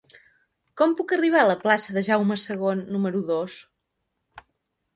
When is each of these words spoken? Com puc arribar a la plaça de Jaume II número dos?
Com 0.81 0.95
puc 1.01 1.13
arribar 1.17 1.41
a 1.43 1.49
la 1.49 1.57
plaça 1.65 1.95
de 1.99 2.03
Jaume 2.09 2.39
II 2.47 2.81
número 2.97 3.23
dos? 3.31 3.61